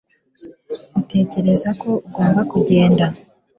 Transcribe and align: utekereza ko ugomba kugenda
utekereza 0.99 1.69
ko 1.81 1.89
ugomba 2.07 2.41
kugenda 2.51 3.05